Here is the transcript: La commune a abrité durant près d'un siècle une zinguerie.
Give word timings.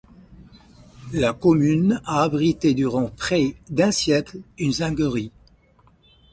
La 1.13 1.31
commune 1.33 2.01
a 2.05 2.23
abrité 2.23 2.73
durant 2.73 3.05
près 3.15 3.53
d'un 3.69 3.91
siècle 3.91 4.39
une 4.57 4.71
zinguerie. 4.71 5.31